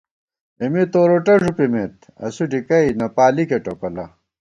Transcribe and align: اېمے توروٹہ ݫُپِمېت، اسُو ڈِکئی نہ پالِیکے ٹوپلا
اېمے 0.59 0.83
توروٹہ 0.93 1.33
ݫُپِمېت، 1.43 1.95
اسُو 2.25 2.43
ڈِکئی 2.51 2.87
نہ 2.99 3.07
پالِیکے 3.15 3.57
ٹوپلا 3.63 4.05